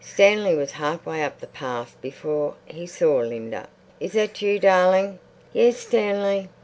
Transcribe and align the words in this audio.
Stanley 0.03 0.55
was 0.55 0.71
half 0.71 1.05
way 1.05 1.23
up 1.23 1.41
the 1.41 1.45
path 1.45 1.95
before 2.01 2.55
he 2.65 2.87
saw 2.87 3.17
Linda. 3.19 3.67
"Is 3.99 4.13
that 4.13 4.41
you, 4.41 4.57
darling?" 4.57 5.19
"Yes, 5.53 5.77
Stanley." 5.77 6.49